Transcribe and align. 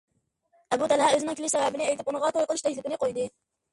ئەبۇ 0.77 0.87
تەلھە 0.93 1.09
ئۆزىنىڭ 1.11 1.37
كېلىش 1.41 1.53
سەۋەبىنى 1.55 1.91
ئېيتىپ، 1.91 2.09
ئۇنىڭغا 2.13 2.33
توي 2.39 2.49
قىلىش 2.49 2.67
تەكلىپىنى 2.69 3.01
قويدى. 3.05 3.29